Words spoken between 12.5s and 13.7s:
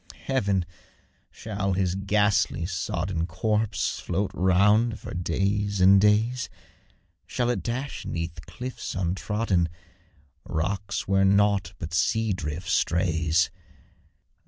strays?